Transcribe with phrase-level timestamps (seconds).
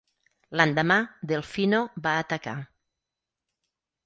[0.61, 0.97] L'endemà
[1.31, 2.57] Delfino va atacar.